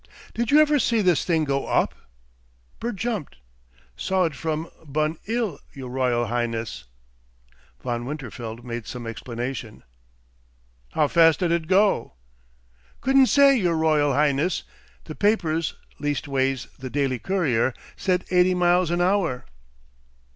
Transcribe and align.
"Did 0.33 0.49
you 0.49 0.59
ever 0.59 0.79
see 0.79 1.01
this 1.01 1.23
thing 1.23 1.43
go 1.43 1.67
op?" 1.67 1.93
Bert 2.79 2.95
jumped. 2.95 3.35
"Saw 3.95 4.23
it 4.23 4.33
from 4.33 4.67
Bun 4.83 5.17
'Ill, 5.27 5.59
your 5.73 5.89
Royal 5.89 6.25
Highness." 6.25 6.85
Von 7.83 8.05
Winterfeld 8.05 8.63
made 8.65 8.87
some 8.87 9.05
explanation. 9.05 9.83
"How 10.93 11.07
fast 11.07 11.41
did 11.41 11.51
it 11.51 11.67
go?" 11.67 12.13
"Couldn't 12.99 13.27
say, 13.27 13.55
your 13.55 13.77
Royal 13.77 14.13
Highness. 14.15 14.63
The 15.03 15.13
papers, 15.13 15.75
leastways 15.99 16.65
the 16.79 16.89
Daily 16.89 17.19
Courier, 17.19 17.71
said 17.95 18.25
eighty 18.31 18.55
miles 18.55 18.89
an 18.89 19.01
hour." 19.01 19.45